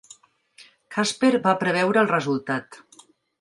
[0.95, 2.81] Casper va preveure el resultat.